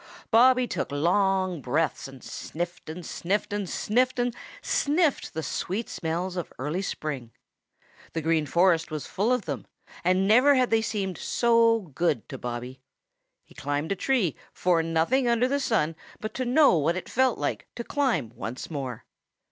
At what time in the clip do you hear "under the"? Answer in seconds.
15.27-15.59